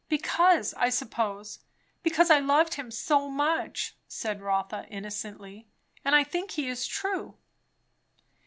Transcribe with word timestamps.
"Because 0.09 0.73
I 0.79 0.89
suppose, 0.89 1.59
because 2.01 2.31
I 2.31 2.39
loved 2.39 2.73
him 2.73 2.89
so 2.89 3.29
much," 3.29 3.95
said 4.07 4.41
Rotha 4.41 4.87
innocently; 4.87 5.67
"and 6.03 6.15
I 6.15 6.23
think 6.23 6.49
he 6.49 6.67
is 6.67 6.87
true." 6.87 7.37